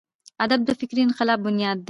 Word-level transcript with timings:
ادب 0.43 0.59
د 0.65 0.69
فکري 0.79 1.01
انقلاب 1.07 1.39
بنیاد 1.45 1.75
دی. 1.77 1.79